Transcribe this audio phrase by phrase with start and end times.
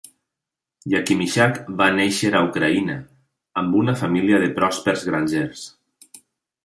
[0.93, 2.95] Yakimischak va néixer a Ucraïna,
[3.63, 5.67] amb una família de pròspers grangers.